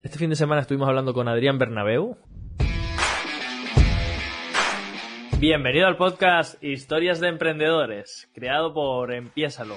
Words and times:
Este 0.00 0.16
fin 0.16 0.30
de 0.30 0.36
semana 0.36 0.60
estuvimos 0.60 0.88
hablando 0.88 1.12
con 1.12 1.26
Adrián 1.26 1.58
Bernabeu. 1.58 2.16
Bienvenido 5.40 5.88
al 5.88 5.96
podcast 5.96 6.62
Historias 6.62 7.18
de 7.18 7.26
Emprendedores, 7.26 8.30
creado 8.32 8.72
por 8.72 9.12
Empiésalo. 9.12 9.74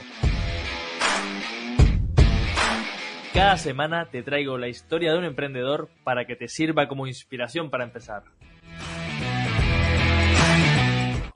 Cada 3.34 3.57
semana 3.57 4.12
te 4.12 4.21
traigo 4.21 4.60
la 4.60 4.68
historia 4.68 5.12
de 5.12 5.18
un 5.18 5.26
emprendedor 5.26 5.89
para 6.04 6.26
que 6.26 6.35
te 6.35 6.47
sirva 6.47 6.88
como 6.88 7.08
inspiración 7.08 7.72
para 7.72 7.85
empezar. 7.85 8.22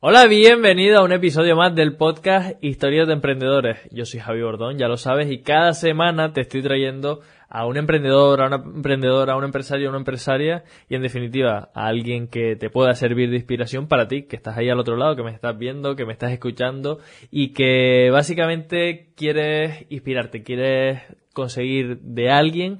Hola, 0.07 0.27
bienvenido 0.27 0.99
a 0.99 1.03
un 1.03 1.13
episodio 1.13 1.55
más 1.55 1.73
del 1.73 1.95
podcast 1.95 2.63
Historias 2.63 3.07
de 3.07 3.13
Emprendedores. 3.13 3.79
Yo 3.89 4.05
soy 4.05 4.19
Javi 4.19 4.43
Bordón, 4.43 4.77
ya 4.77 4.87
lo 4.87 4.97
sabes, 4.97 5.31
y 5.31 5.41
cada 5.41 5.73
semana 5.73 6.31
te 6.31 6.41
estoy 6.41 6.61
trayendo 6.61 7.21
a 7.49 7.65
un 7.65 7.75
emprendedor, 7.75 8.39
a 8.39 8.45
una 8.45 8.57
emprendedora, 8.57 9.33
a 9.33 9.35
un 9.35 9.45
empresario, 9.45 9.87
a 9.87 9.89
una 9.89 9.97
empresaria 9.97 10.63
y 10.89 10.93
en 10.93 11.01
definitiva 11.01 11.71
a 11.73 11.87
alguien 11.87 12.27
que 12.27 12.55
te 12.55 12.69
pueda 12.69 12.93
servir 12.93 13.31
de 13.31 13.37
inspiración 13.37 13.87
para 13.87 14.07
ti, 14.07 14.27
que 14.27 14.35
estás 14.35 14.55
ahí 14.59 14.69
al 14.69 14.79
otro 14.79 14.95
lado, 14.95 15.15
que 15.15 15.23
me 15.23 15.31
estás 15.31 15.57
viendo, 15.57 15.95
que 15.95 16.05
me 16.05 16.13
estás 16.13 16.31
escuchando 16.31 16.99
y 17.31 17.53
que 17.53 18.11
básicamente 18.11 19.07
quieres 19.15 19.87
inspirarte, 19.89 20.43
quieres 20.43 21.01
conseguir 21.33 21.97
de 22.01 22.29
alguien 22.29 22.77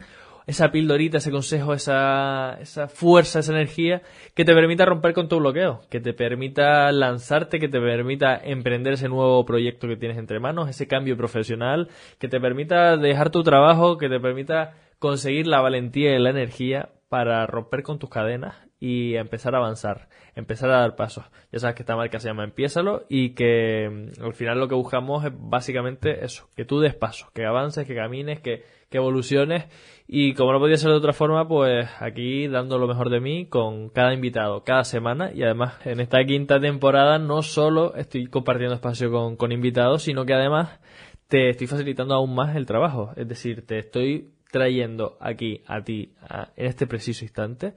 esa 0.48 0.72
pildorita, 0.72 1.18
ese 1.18 1.32
consejo, 1.32 1.74
esa, 1.74 2.58
esa 2.62 2.88
fuerza, 2.88 3.40
esa 3.40 3.52
energía 3.52 4.02
que 4.34 4.46
te 4.46 4.54
permita 4.54 4.86
romper 4.86 5.14
con 5.14 5.28
tu 5.28 5.40
bloqueo, 5.40 5.82
que 5.90 6.00
te 6.00 6.14
permita 6.14 6.92
lanzarte, 6.92 7.60
que 7.60 7.68
te 7.68 7.80
permita 7.80 8.36
emprender 8.38 8.94
ese 8.94 9.10
nuevo 9.10 9.46
proyecto 9.46 9.88
que 9.88 9.98
tienes 9.98 10.18
entre 10.18 10.40
manos, 10.40 10.70
ese 10.70 10.88
cambio 10.88 11.18
profesional, 11.18 11.90
que 12.20 12.28
te 12.28 12.40
permita 12.40 12.98
dejar 12.98 13.30
tu 13.30 13.44
trabajo, 13.44 13.98
que 13.98 14.10
te 14.10 14.20
permita 14.20 14.74
conseguir 15.00 15.48
la 15.48 15.62
valentía 15.62 16.16
y 16.16 16.20
la 16.20 16.30
energía 16.30 16.90
para 17.10 17.46
romper 17.48 17.84
con 17.84 18.00
tus 18.00 18.10
cadenas 18.10 18.56
y 18.86 19.16
empezar 19.16 19.56
a 19.56 19.58
avanzar, 19.58 20.10
empezar 20.36 20.70
a 20.70 20.82
dar 20.82 20.96
pasos. 20.96 21.26
Ya 21.52 21.58
sabes 21.58 21.76
que 21.76 21.82
esta 21.82 21.96
marca 21.96 22.20
se 22.20 22.28
llama 22.28 22.44
Empiézalo 22.44 23.06
y 23.10 23.32
que 23.32 23.90
mm, 23.90 24.24
al 24.24 24.36
final 24.36 24.60
lo 24.60 24.68
que 24.68 24.76
buscamos 24.76 25.26
es 25.26 25.32
básicamente 25.36 26.24
eso, 26.24 26.48
que 26.56 26.66
tú 26.66 26.80
des 26.82 26.94
pasos, 26.94 27.32
que 27.32 27.48
avances, 27.48 27.88
que 27.88 27.96
camines, 27.96 28.42
que, 28.42 28.64
que 28.92 28.98
evoluciones 28.98 29.66
y 30.08 30.36
como 30.36 30.54
no 30.54 30.60
podía 30.60 30.78
ser 30.78 30.92
de 30.92 30.98
otra 30.98 31.14
forma, 31.14 31.48
pues 31.48 31.90
aquí 32.00 32.48
dando 32.48 32.78
lo 32.78 32.88
mejor 32.88 33.10
de 33.10 33.22
mí 33.22 33.48
con 33.48 33.90
cada 33.90 34.14
invitado, 34.14 34.64
cada 34.64 34.84
semana 34.84 35.32
y 35.34 35.42
además 35.42 35.84
en 35.84 36.00
esta 36.00 36.24
quinta 36.24 36.60
temporada 36.60 37.18
no 37.18 37.42
solo 37.42 37.96
estoy 37.96 38.28
compartiendo 38.28 38.76
espacio 38.76 39.10
con, 39.10 39.36
con 39.36 39.52
invitados, 39.52 40.04
sino 40.04 40.26
que 40.28 40.36
además 40.36 40.80
te 41.28 41.50
estoy 41.50 41.66
facilitando 41.66 42.14
aún 42.14 42.36
más 42.36 42.56
el 42.56 42.68
trabajo, 42.68 43.14
es 43.16 43.28
decir, 43.28 43.66
te 43.66 43.80
estoy 43.80 44.30
trayendo 44.52 45.18
aquí 45.20 45.64
a 45.66 45.82
ti 45.82 46.14
en 46.56 46.68
este 46.68 46.86
preciso 46.86 47.26
instante 47.26 47.74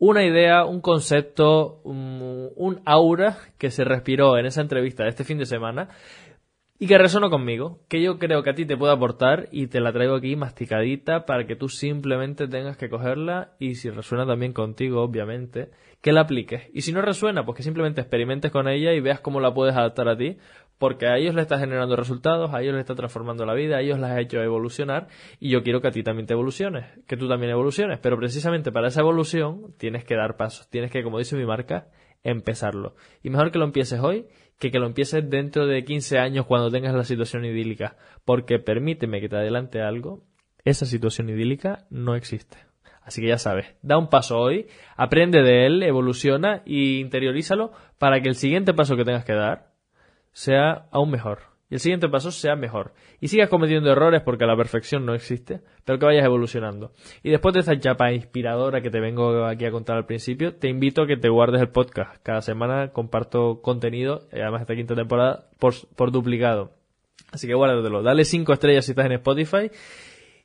una 0.00 0.24
idea, 0.24 0.64
un 0.64 0.80
concepto, 0.80 1.80
un, 1.84 2.50
un, 2.56 2.80
aura 2.86 3.36
que 3.58 3.70
se 3.70 3.84
respiró 3.84 4.38
en 4.38 4.46
esa 4.46 4.62
entrevista 4.62 5.04
de 5.04 5.10
este 5.10 5.24
fin 5.24 5.36
de 5.36 5.44
semana 5.44 5.90
y 6.82 6.86
que 6.86 6.96
resonó 6.96 7.28
conmigo, 7.28 7.78
que 7.88 8.00
yo 8.00 8.18
creo 8.18 8.42
que 8.42 8.48
a 8.48 8.54
ti 8.54 8.64
te 8.64 8.74
puede 8.74 8.94
aportar 8.94 9.50
y 9.52 9.66
te 9.66 9.80
la 9.80 9.92
traigo 9.92 10.14
aquí 10.14 10.34
masticadita 10.34 11.26
para 11.26 11.46
que 11.46 11.54
tú 11.54 11.68
simplemente 11.68 12.48
tengas 12.48 12.78
que 12.78 12.88
cogerla 12.88 13.52
y 13.58 13.74
si 13.74 13.90
resuena 13.90 14.26
también 14.26 14.54
contigo, 14.54 15.02
obviamente, 15.02 15.68
que 16.00 16.12
la 16.12 16.22
apliques. 16.22 16.70
Y 16.72 16.80
si 16.80 16.94
no 16.94 17.02
resuena, 17.02 17.44
pues 17.44 17.58
que 17.58 17.62
simplemente 17.62 18.00
experimentes 18.00 18.50
con 18.50 18.66
ella 18.66 18.94
y 18.94 19.00
veas 19.00 19.20
cómo 19.20 19.40
la 19.40 19.52
puedes 19.52 19.76
adaptar 19.76 20.08
a 20.08 20.16
ti, 20.16 20.38
porque 20.78 21.06
a 21.06 21.18
ellos 21.18 21.34
le 21.34 21.42
está 21.42 21.58
generando 21.58 21.96
resultados, 21.96 22.54
a 22.54 22.62
ellos 22.62 22.72
le 22.72 22.80
está 22.80 22.94
transformando 22.94 23.44
la 23.44 23.52
vida, 23.52 23.76
a 23.76 23.80
ellos 23.82 23.98
las 23.98 24.12
ha 24.12 24.20
hecho 24.20 24.40
evolucionar 24.40 25.08
y 25.38 25.50
yo 25.50 25.62
quiero 25.62 25.82
que 25.82 25.88
a 25.88 25.90
ti 25.90 26.02
también 26.02 26.26
te 26.26 26.32
evoluciones, 26.32 26.86
que 27.06 27.18
tú 27.18 27.28
también 27.28 27.52
evoluciones, 27.52 27.98
pero 27.98 28.16
precisamente 28.16 28.72
para 28.72 28.88
esa 28.88 29.02
evolución 29.02 29.74
tienes 29.76 30.06
que 30.06 30.16
dar 30.16 30.38
pasos, 30.38 30.70
tienes 30.70 30.90
que, 30.90 31.02
como 31.02 31.18
dice 31.18 31.36
mi 31.36 31.44
marca, 31.44 31.88
empezarlo. 32.22 32.94
Y 33.22 33.28
mejor 33.28 33.50
que 33.50 33.58
lo 33.58 33.66
empieces 33.66 34.00
hoy 34.00 34.26
que 34.60 34.70
que 34.70 34.78
lo 34.78 34.86
empieces 34.86 35.28
dentro 35.28 35.66
de 35.66 35.84
15 35.84 36.18
años 36.18 36.46
cuando 36.46 36.70
tengas 36.70 36.94
la 36.94 37.04
situación 37.04 37.44
idílica, 37.44 37.96
porque 38.24 38.58
permíteme 38.58 39.20
que 39.20 39.28
te 39.28 39.36
adelante 39.36 39.80
algo, 39.80 40.22
esa 40.64 40.84
situación 40.84 41.30
idílica 41.30 41.86
no 41.90 42.14
existe. 42.14 42.58
Así 43.02 43.22
que 43.22 43.28
ya 43.28 43.38
sabes, 43.38 43.74
da 43.82 43.96
un 43.96 44.10
paso 44.10 44.38
hoy, 44.38 44.66
aprende 44.96 45.42
de 45.42 45.66
él, 45.66 45.82
evoluciona 45.82 46.62
y 46.66 47.00
interiorízalo 47.00 47.72
para 47.98 48.20
que 48.20 48.28
el 48.28 48.34
siguiente 48.34 48.74
paso 48.74 48.96
que 48.96 49.04
tengas 49.04 49.24
que 49.24 49.32
dar 49.32 49.72
sea 50.32 50.86
aún 50.92 51.10
mejor 51.10 51.49
y 51.70 51.74
el 51.74 51.80
siguiente 51.80 52.08
paso 52.08 52.32
sea 52.32 52.56
mejor. 52.56 52.92
Y 53.20 53.28
sigas 53.28 53.48
cometiendo 53.48 53.90
errores 53.90 54.22
porque 54.22 54.44
la 54.44 54.56
perfección 54.56 55.06
no 55.06 55.14
existe, 55.14 55.60
pero 55.84 55.98
que 55.98 56.06
vayas 56.06 56.24
evolucionando. 56.24 56.92
Y 57.22 57.30
después 57.30 57.54
de 57.54 57.60
esta 57.60 57.78
chapa 57.78 58.12
inspiradora 58.12 58.82
que 58.82 58.90
te 58.90 59.00
vengo 59.00 59.44
aquí 59.44 59.64
a 59.64 59.70
contar 59.70 59.96
al 59.96 60.06
principio, 60.06 60.54
te 60.56 60.68
invito 60.68 61.02
a 61.02 61.06
que 61.06 61.16
te 61.16 61.28
guardes 61.28 61.60
el 61.60 61.68
podcast. 61.68 62.20
Cada 62.24 62.42
semana 62.42 62.92
comparto 62.92 63.62
contenido, 63.62 64.26
eh, 64.32 64.42
además 64.42 64.62
esta 64.62 64.74
quinta 64.74 64.96
temporada, 64.96 65.48
por, 65.58 65.74
por 65.94 66.10
duplicado. 66.10 66.72
Así 67.30 67.46
que 67.46 67.54
guárdatelo. 67.54 68.02
Dale 68.02 68.24
cinco 68.24 68.52
estrellas 68.52 68.84
si 68.84 68.92
estás 68.92 69.06
en 69.06 69.12
Spotify. 69.12 69.70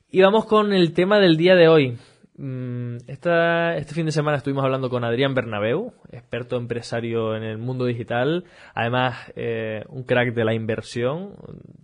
Y 0.08 0.22
vamos 0.22 0.46
con 0.46 0.72
el 0.72 0.92
tema 0.92 1.18
del 1.18 1.36
día 1.36 1.56
de 1.56 1.66
hoy. 1.66 1.98
Mm, 2.38 2.98
esta, 3.06 3.76
este 3.78 3.94
fin 3.94 4.04
de 4.04 4.12
semana 4.12 4.36
estuvimos 4.36 4.62
hablando 4.62 4.90
con 4.90 5.04
Adrián 5.04 5.34
Bernabeu, 5.34 5.94
experto 6.12 6.58
empresario 6.58 7.34
en 7.34 7.42
el 7.42 7.56
mundo 7.56 7.86
digital, 7.86 8.44
además 8.74 9.32
eh, 9.36 9.84
un 9.88 10.02
crack 10.02 10.34
de 10.34 10.44
la 10.44 10.52
inversión, 10.52 11.34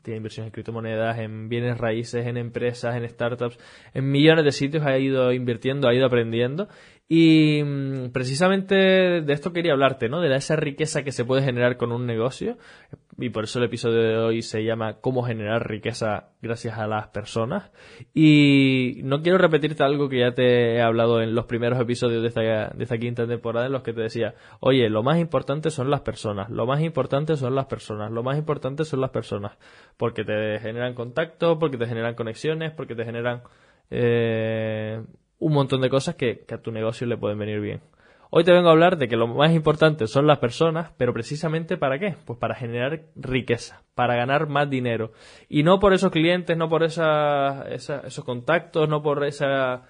tiene 0.02 0.18
inversiones 0.18 0.48
en 0.48 0.52
criptomonedas, 0.52 1.18
en 1.20 1.48
bienes 1.48 1.78
raíces, 1.78 2.26
en 2.26 2.36
empresas, 2.36 2.96
en 2.96 3.08
startups, 3.08 3.58
en 3.94 4.10
millones 4.10 4.44
de 4.44 4.52
sitios. 4.52 4.84
Ha 4.84 4.98
ido 4.98 5.32
invirtiendo, 5.32 5.88
ha 5.88 5.94
ido 5.94 6.04
aprendiendo 6.04 6.68
y 7.14 7.62
mm, 7.62 8.10
precisamente 8.12 8.74
de 8.74 9.32
esto 9.34 9.52
quería 9.52 9.74
hablarte, 9.74 10.08
¿no? 10.08 10.22
De 10.22 10.34
esa 10.34 10.56
riqueza 10.56 11.02
que 11.02 11.12
se 11.12 11.26
puede 11.26 11.42
generar 11.42 11.76
con 11.76 11.92
un 11.92 12.06
negocio. 12.06 12.56
Y 13.18 13.28
por 13.28 13.44
eso 13.44 13.58
el 13.58 13.66
episodio 13.66 14.00
de 14.00 14.16
hoy 14.16 14.40
se 14.40 14.64
llama 14.64 14.94
Cómo 15.02 15.22
generar 15.22 15.68
riqueza 15.68 16.30
gracias 16.40 16.78
a 16.78 16.86
las 16.86 17.08
personas. 17.08 17.70
Y 18.14 19.02
no 19.04 19.20
quiero 19.20 19.36
repetirte 19.36 19.84
algo 19.84 20.08
que 20.08 20.20
ya 20.20 20.32
te 20.32 20.76
he 20.76 20.80
hablado 20.80 21.20
en 21.20 21.34
los 21.34 21.44
primeros 21.44 21.78
episodios 21.78 22.22
de 22.22 22.28
esta, 22.28 22.40
de 22.40 22.82
esta 22.82 22.96
quinta 22.96 23.26
temporada 23.26 23.66
en 23.66 23.72
los 23.72 23.82
que 23.82 23.92
te 23.92 24.00
decía, 24.00 24.34
oye, 24.60 24.88
lo 24.88 25.02
más 25.02 25.18
importante 25.18 25.68
son 25.68 25.90
las 25.90 26.00
personas, 26.00 26.48
lo 26.48 26.64
más 26.64 26.80
importante 26.80 27.36
son 27.36 27.54
las 27.54 27.66
personas, 27.66 28.10
lo 28.10 28.22
más 28.22 28.38
importante 28.38 28.86
son 28.86 29.02
las 29.02 29.10
personas. 29.10 29.58
Porque 29.98 30.24
te 30.24 30.60
generan 30.60 30.94
contacto, 30.94 31.58
porque 31.58 31.76
te 31.76 31.84
generan 31.84 32.14
conexiones, 32.14 32.72
porque 32.72 32.94
te 32.94 33.04
generan... 33.04 33.42
Eh, 33.90 35.02
un 35.42 35.52
montón 35.52 35.80
de 35.80 35.90
cosas 35.90 36.14
que, 36.14 36.44
a 36.50 36.58
tu 36.58 36.70
negocio 36.70 37.06
le 37.06 37.16
pueden 37.16 37.38
venir 37.38 37.60
bien. 37.60 37.80
Hoy 38.30 38.44
te 38.44 38.52
vengo 38.52 38.68
a 38.68 38.72
hablar 38.72 38.96
de 38.96 39.08
que 39.08 39.16
lo 39.16 39.26
más 39.26 39.52
importante 39.52 40.06
son 40.06 40.26
las 40.26 40.38
personas, 40.38 40.92
pero 40.96 41.12
precisamente 41.12 41.76
para 41.76 41.98
qué? 41.98 42.16
Pues 42.24 42.38
para 42.38 42.54
generar 42.54 43.02
riqueza, 43.16 43.82
para 43.94 44.14
ganar 44.14 44.46
más 44.46 44.70
dinero. 44.70 45.12
Y 45.48 45.64
no 45.64 45.80
por 45.80 45.92
esos 45.92 46.12
clientes, 46.12 46.56
no 46.56 46.68
por 46.68 46.84
esa, 46.84 47.64
esos 47.68 48.24
contactos, 48.24 48.88
no 48.88 49.02
por 49.02 49.24
esa, 49.24 49.82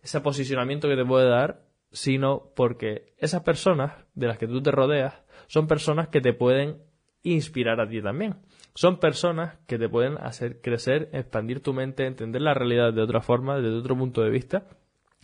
ese 0.00 0.20
posicionamiento 0.20 0.88
que 0.88 0.96
te 0.96 1.04
puede 1.04 1.28
dar, 1.28 1.62
sino 1.90 2.52
porque 2.54 3.12
esas 3.18 3.42
personas 3.42 3.92
de 4.14 4.28
las 4.28 4.38
que 4.38 4.46
tú 4.46 4.62
te 4.62 4.70
rodeas 4.70 5.14
son 5.48 5.66
personas 5.66 6.08
que 6.08 6.20
te 6.20 6.32
pueden 6.32 6.78
inspirar 7.22 7.80
a 7.80 7.88
ti 7.88 8.00
también. 8.00 8.36
Son 8.74 8.98
personas 8.98 9.58
que 9.66 9.76
te 9.76 9.88
pueden 9.88 10.16
hacer 10.18 10.60
crecer, 10.62 11.10
expandir 11.12 11.60
tu 11.60 11.74
mente, 11.74 12.06
entender 12.06 12.40
la 12.40 12.54
realidad 12.54 12.94
de 12.94 13.02
otra 13.02 13.20
forma, 13.20 13.56
desde 13.56 13.76
otro 13.76 13.98
punto 13.98 14.22
de 14.22 14.30
vista 14.30 14.64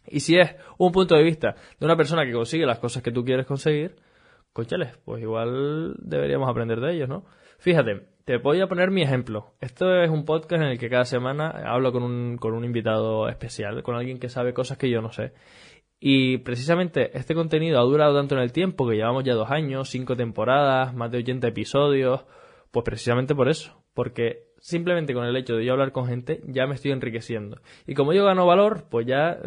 y 0.09 0.21
si 0.21 0.39
es 0.39 0.55
un 0.79 0.93
punto 0.93 1.15
de 1.15 1.23
vista 1.23 1.57
de 1.79 1.87
una 1.87 1.97
persona 1.97 2.25
que 2.25 2.33
consigue 2.33 2.67
las 2.67 2.79
cosas 2.79 3.03
que 3.03 3.13
tú 3.13 3.25
quieres 3.25 3.47
conseguir, 3.47 3.97
cóchales, 4.53 4.99
pues 5.05 5.23
igual 5.23 5.95
deberíamos 5.99 6.49
aprender 6.49 6.81
de 6.81 6.95
ellos, 6.95 7.09
¿no? 7.09 7.25
Fíjate, 7.59 8.03
te 8.25 8.39
voy 8.39 8.61
a 8.61 8.67
poner 8.67 8.91
mi 8.91 9.03
ejemplo. 9.03 9.55
Esto 9.61 10.03
es 10.03 10.11
un 10.11 10.25
podcast 10.25 10.63
en 10.63 10.69
el 10.69 10.79
que 10.79 10.91
cada 10.91 11.05
semana 11.05 11.51
hablo 11.67 11.93
con 11.93 12.03
un, 12.03 12.39
con 12.39 12.55
un 12.55 12.65
invitado 12.65 13.29
especial, 13.29 13.83
con 13.83 13.95
alguien 13.95 14.19
que 14.19 14.29
sabe 14.29 14.53
cosas 14.53 14.79
que 14.79 14.91
yo 14.91 15.01
no 15.01 15.13
sé. 15.13 15.33
Y 15.99 16.39
precisamente 16.39 17.17
este 17.17 17.35
contenido 17.35 17.79
ha 17.79 17.83
durado 17.85 18.17
tanto 18.17 18.35
en 18.35 18.43
el 18.43 18.53
tiempo, 18.53 18.89
que 18.89 18.97
llevamos 18.97 19.25
ya 19.25 19.35
dos 19.35 19.51
años, 19.51 19.89
cinco 19.89 20.17
temporadas, 20.17 20.95
más 20.95 21.11
de 21.11 21.19
80 21.19 21.49
episodios, 21.49 22.25
pues 22.71 22.85
precisamente 22.85 23.35
por 23.35 23.49
eso, 23.49 23.83
porque 23.95 24.46
simplemente 24.67 25.15
con 25.15 25.25
el 25.25 25.37
hecho 25.37 25.55
de 25.55 25.65
yo 25.65 25.75
hablar 25.75 25.93
con 25.93 26.09
gente 26.09 26.41
ya 26.49 26.67
me 26.67 26.75
estoy 26.75 26.91
enriqueciendo. 26.91 27.61
Y 27.87 27.95
como 27.95 28.13
yo 28.13 28.25
gano 28.25 28.47
valor, 28.47 28.87
pues 28.91 29.07
ya 29.07 29.39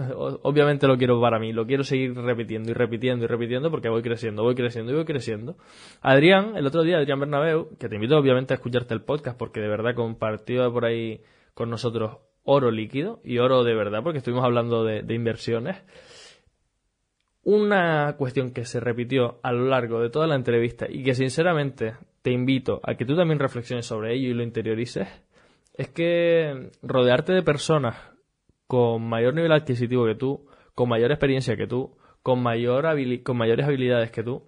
obviamente 0.43 0.87
lo 0.87 0.97
quiero 0.97 1.19
para 1.19 1.39
mí, 1.39 1.51
lo 1.51 1.67
quiero 1.67 1.83
seguir 1.83 2.15
repitiendo 2.15 2.71
y 2.71 2.73
repitiendo 2.73 3.25
y 3.25 3.27
repitiendo 3.27 3.69
porque 3.69 3.89
voy 3.89 4.01
creciendo, 4.01 4.43
voy 4.43 4.55
creciendo 4.55 4.93
y 4.93 4.95
voy 4.95 5.03
creciendo. 5.03 5.57
Adrián, 5.99 6.55
el 6.55 6.65
otro 6.65 6.83
día, 6.83 6.99
Adrián 6.99 7.19
Bernabeu, 7.19 7.77
que 7.77 7.89
te 7.89 7.95
invito 7.95 8.17
obviamente 8.17 8.53
a 8.53 8.55
escucharte 8.55 8.93
el 8.93 9.01
podcast 9.01 9.37
porque 9.37 9.59
de 9.59 9.67
verdad 9.67 9.93
compartió 9.93 10.71
por 10.71 10.85
ahí 10.85 11.21
con 11.53 11.69
nosotros 11.69 12.19
oro 12.43 12.71
líquido 12.71 13.19
y 13.25 13.39
oro 13.39 13.65
de 13.65 13.75
verdad 13.75 13.99
porque 14.01 14.19
estuvimos 14.19 14.45
hablando 14.45 14.85
de, 14.85 15.01
de 15.03 15.13
inversiones. 15.15 15.83
Una 17.43 18.15
cuestión 18.17 18.53
que 18.53 18.63
se 18.63 18.79
repitió 18.79 19.41
a 19.43 19.51
lo 19.51 19.65
largo 19.65 19.99
de 19.99 20.09
toda 20.09 20.27
la 20.27 20.35
entrevista 20.35 20.85
y 20.89 21.03
que 21.03 21.13
sinceramente 21.13 21.95
te 22.21 22.31
invito 22.31 22.81
a 22.83 22.95
que 22.95 23.05
tú 23.05 23.15
también 23.15 23.39
reflexiones 23.39 23.85
sobre 23.85 24.13
ello 24.13 24.29
y 24.29 24.33
lo 24.33 24.43
interiorices, 24.43 25.07
es 25.73 25.89
que 25.89 26.71
rodearte 26.81 27.33
de 27.33 27.43
personas 27.43 27.95
con 28.67 29.07
mayor 29.07 29.33
nivel 29.33 29.51
adquisitivo 29.51 30.05
que 30.05 30.15
tú, 30.15 30.45
con 30.75 30.89
mayor 30.89 31.11
experiencia 31.11 31.55
que 31.55 31.67
tú, 31.67 31.97
con, 32.21 32.41
mayor 32.41 32.85
con 33.23 33.37
mayores 33.37 33.65
habilidades 33.65 34.11
que 34.11 34.23
tú, 34.23 34.43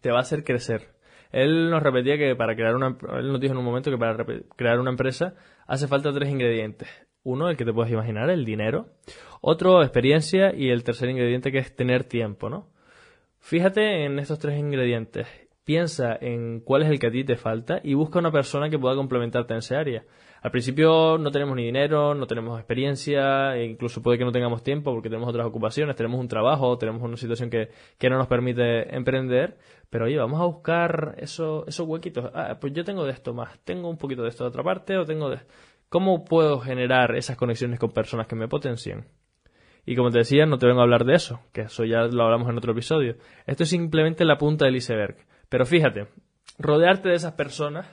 te 0.00 0.10
va 0.10 0.18
a 0.18 0.22
hacer 0.22 0.44
crecer. 0.44 0.92
Él 1.32 1.70
nos 1.70 1.82
repetía 1.82 2.18
que 2.18 2.36
para 2.36 2.54
crear 2.54 2.76
una, 2.76 2.96
él 3.18 3.28
nos 3.32 3.40
dijo 3.40 3.52
en 3.52 3.58
un 3.58 3.64
momento 3.64 3.90
que 3.90 3.98
para 3.98 4.24
crear 4.56 4.78
una 4.78 4.90
empresa 4.90 5.34
hace 5.66 5.88
falta 5.88 6.12
tres 6.12 6.30
ingredientes. 6.30 6.88
Uno, 7.24 7.48
el 7.48 7.56
que 7.56 7.64
te 7.64 7.72
puedes 7.72 7.92
imaginar, 7.92 8.30
el 8.30 8.44
dinero. 8.44 8.88
Otro, 9.40 9.82
experiencia. 9.82 10.54
Y 10.54 10.70
el 10.70 10.82
tercer 10.82 11.08
ingrediente 11.08 11.52
que 11.52 11.58
es 11.58 11.74
tener 11.74 12.04
tiempo, 12.04 12.50
¿no? 12.50 12.68
Fíjate 13.38 14.04
en 14.04 14.18
estos 14.18 14.38
tres 14.38 14.58
ingredientes. 14.58 15.26
Piensa 15.64 16.16
en 16.20 16.60
cuál 16.60 16.82
es 16.82 16.90
el 16.90 16.98
que 16.98 17.06
a 17.06 17.10
ti 17.12 17.22
te 17.22 17.36
falta 17.36 17.80
y 17.84 17.94
busca 17.94 18.18
una 18.18 18.32
persona 18.32 18.68
que 18.68 18.78
pueda 18.78 18.96
complementarte 18.96 19.52
en 19.52 19.58
esa 19.58 19.78
área. 19.78 20.04
Al 20.42 20.50
principio 20.50 21.18
no 21.18 21.30
tenemos 21.30 21.54
ni 21.54 21.64
dinero, 21.64 22.16
no 22.16 22.26
tenemos 22.26 22.58
experiencia, 22.58 23.56
e 23.56 23.64
incluso 23.64 24.02
puede 24.02 24.18
que 24.18 24.24
no 24.24 24.32
tengamos 24.32 24.64
tiempo 24.64 24.92
porque 24.92 25.08
tenemos 25.08 25.28
otras 25.28 25.46
ocupaciones, 25.46 25.94
tenemos 25.94 26.18
un 26.18 26.26
trabajo, 26.26 26.76
tenemos 26.78 27.00
una 27.00 27.16
situación 27.16 27.48
que, 27.48 27.68
que 27.96 28.10
no 28.10 28.18
nos 28.18 28.26
permite 28.26 28.92
emprender, 28.92 29.56
pero 29.88 30.06
oye, 30.06 30.18
vamos 30.18 30.40
a 30.40 30.44
buscar 30.46 31.14
eso, 31.18 31.64
esos 31.68 31.86
huequitos. 31.86 32.28
Ah, 32.34 32.58
pues 32.60 32.72
yo 32.72 32.82
tengo 32.82 33.04
de 33.04 33.12
esto 33.12 33.32
más, 33.32 33.56
tengo 33.60 33.88
un 33.88 33.98
poquito 33.98 34.22
de 34.22 34.30
esto 34.30 34.42
de 34.42 34.48
otra 34.48 34.64
parte 34.64 34.96
o 34.96 35.04
tengo 35.04 35.30
de... 35.30 35.38
¿Cómo 35.88 36.24
puedo 36.24 36.58
generar 36.58 37.14
esas 37.14 37.36
conexiones 37.36 37.78
con 37.78 37.92
personas 37.92 38.26
que 38.26 38.34
me 38.34 38.48
potencien? 38.48 39.04
Y 39.84 39.94
como 39.94 40.10
te 40.10 40.18
decía, 40.18 40.46
no 40.46 40.58
te 40.58 40.66
vengo 40.66 40.80
a 40.80 40.84
hablar 40.84 41.04
de 41.04 41.14
eso, 41.14 41.40
que 41.52 41.62
eso 41.62 41.84
ya 41.84 42.02
lo 42.04 42.24
hablamos 42.24 42.48
en 42.48 42.56
otro 42.56 42.72
episodio. 42.72 43.16
Esto 43.46 43.64
es 43.64 43.68
simplemente 43.68 44.24
la 44.24 44.38
punta 44.38 44.64
del 44.64 44.76
iceberg. 44.76 45.16
Pero 45.52 45.66
fíjate, 45.66 46.06
rodearte 46.58 47.10
de 47.10 47.14
esas 47.14 47.34
personas 47.34 47.86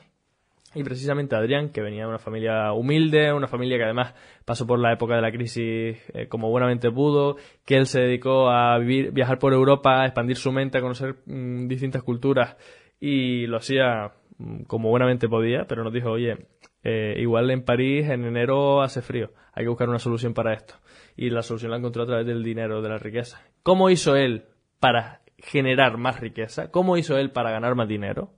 y 0.74 0.82
precisamente 0.82 1.36
Adrián, 1.36 1.74
que 1.74 1.82
venía 1.82 2.04
de 2.04 2.08
una 2.08 2.18
familia 2.18 2.72
humilde, 2.72 3.34
una 3.34 3.50
familia 3.50 3.78
que 3.78 3.84
además 3.84 4.16
pasó 4.46 4.66
por 4.66 4.80
la 4.80 4.94
época 4.94 5.16
de 5.16 5.22
la 5.22 5.30
crisis 5.30 5.98
eh, 6.14 6.28
como 6.30 6.50
buenamente 6.50 6.90
pudo, 6.90 7.36
que 7.66 7.76
él 7.76 7.86
se 7.86 8.00
dedicó 8.00 8.50
a 8.50 8.78
vivir, 8.78 9.12
viajar 9.12 9.40
por 9.40 9.52
Europa, 9.52 10.02
a 10.02 10.06
expandir 10.06 10.38
su 10.38 10.54
mente, 10.54 10.78
a 10.78 10.82
conocer 10.82 11.18
mm, 11.26 11.68
distintas 11.68 12.02
culturas 12.02 12.56
y 12.98 13.46
lo 13.48 13.58
hacía 13.58 14.14
mm, 14.38 14.62
como 14.64 14.88
buenamente 14.88 15.28
podía, 15.28 15.66
pero 15.68 15.84
nos 15.84 15.92
dijo, 15.92 16.12
oye, 16.12 16.38
eh, 16.86 17.16
igual 17.18 17.52
en 17.52 17.66
París 17.66 18.08
en 18.08 18.24
enero 18.24 18.82
hace 18.82 19.02
frío, 19.02 19.34
hay 19.52 19.66
que 19.66 19.70
buscar 19.70 19.90
una 19.90 20.00
solución 20.00 20.34
para 20.34 20.54
esto. 20.54 20.76
Y 21.18 21.30
la 21.30 21.42
solución 21.42 21.72
la 21.72 21.78
encontró 21.78 22.04
a 22.04 22.06
través 22.06 22.26
del 22.26 22.42
dinero, 22.42 22.82
de 22.82 22.88
la 22.88 23.00
riqueza. 23.00 23.42
¿Cómo 23.64 23.90
hizo 23.90 24.16
él 24.16 24.46
para 24.80 25.19
generar 25.44 25.98
más 25.98 26.20
riqueza? 26.20 26.72
¿Cómo 26.72 26.98
hizo 26.98 27.18
él 27.18 27.32
para 27.32 27.52
ganar 27.52 27.76
más 27.76 27.88
dinero? 27.88 28.32